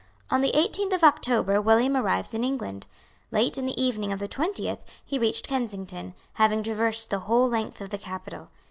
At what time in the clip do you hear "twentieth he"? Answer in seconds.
4.27-5.19